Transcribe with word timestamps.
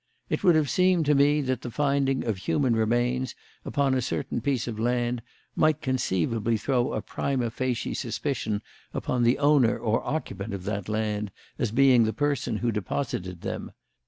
It 0.31 0.43
would 0.43 0.55
have 0.55 0.67
seemed 0.67 1.05
to 1.05 1.13
me 1.13 1.41
that 1.41 1.61
the 1.61 1.69
finding 1.69 2.25
of 2.25 2.37
human 2.37 2.75
remains 2.75 3.35
upon 3.63 3.93
a 3.93 4.01
certain 4.01 4.41
piece 4.41 4.67
of 4.67 4.79
land 4.79 5.21
might 5.55 5.79
conceivably 5.83 6.57
throw 6.57 6.93
a 6.93 7.03
prima 7.03 7.51
facie 7.51 7.93
suspicion 7.93 8.63
upon 8.95 9.21
the 9.21 9.37
owner 9.37 9.77
or 9.77 10.03
occupant 10.03 10.55
of 10.55 10.63
that 10.63 10.89
land 10.89 11.29
as 11.59 11.69
being 11.69 12.05
the 12.05 12.13
person 12.13 12.57
who 12.57 12.71
deposited 12.71 13.41
them. 13.41 13.73